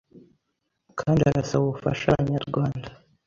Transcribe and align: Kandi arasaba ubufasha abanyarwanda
Kandi 0.99 1.21
arasaba 1.29 1.63
ubufasha 1.65 2.05
abanyarwanda 2.11 2.89